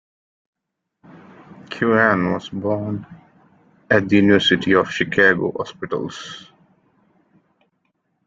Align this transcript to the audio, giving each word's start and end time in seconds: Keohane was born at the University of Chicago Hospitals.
Keohane 1.69 2.33
was 2.33 2.49
born 2.49 3.05
at 3.87 4.09
the 4.09 4.15
University 4.15 4.73
of 4.73 4.89
Chicago 4.89 5.51
Hospitals. 5.55 6.47